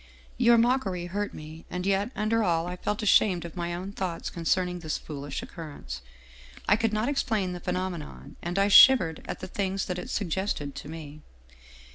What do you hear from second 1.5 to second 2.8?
and yet under all I